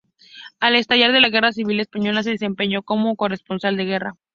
[0.59, 4.15] Al estallar la Guerra Civil Española se desempeñó como corresponsal de guerra.